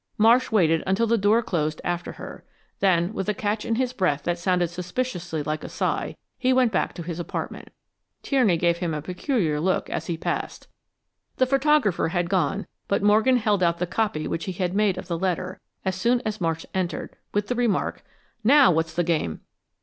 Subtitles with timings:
[0.17, 2.43] Marsh waited until the door closed after her.
[2.79, 6.71] Then, with a catch in his breath that sounded suspiciously like a sigh, he went
[6.71, 7.69] back to his apartment.
[8.23, 10.67] Tierney gave him a peculiar look as he passed.
[11.35, 15.07] The photographer had gone, but Morgan held out the copy which he had made of
[15.07, 18.03] the letter as soon as Marsh entered, with the remark,
[18.43, 19.41] "Now, what's the game?"